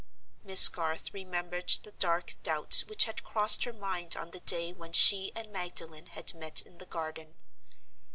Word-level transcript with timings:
Miss 0.43 0.67
Garth 0.67 1.13
remembered 1.13 1.69
the 1.83 1.91
dark 1.91 2.33
doubts 2.41 2.85
which 2.87 3.03
had 3.05 3.21
crossed 3.23 3.65
her 3.65 3.71
mind 3.71 4.15
on 4.17 4.31
the 4.31 4.39
day 4.39 4.73
when 4.73 4.93
she 4.93 5.31
and 5.35 5.51
Magdalen 5.51 6.07
had 6.07 6.33
met 6.33 6.63
in 6.63 6.79
the 6.79 6.87
garden. 6.87 7.35